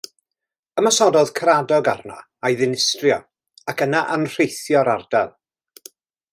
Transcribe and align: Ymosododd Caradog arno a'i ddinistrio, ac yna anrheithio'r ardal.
Ymosododd 0.81 1.31
Caradog 1.39 1.89
arno 1.91 2.17
a'i 2.49 2.57
ddinistrio, 2.63 3.21
ac 3.75 3.87
yna 3.89 4.03
anrheithio'r 4.17 4.93
ardal. 4.99 5.35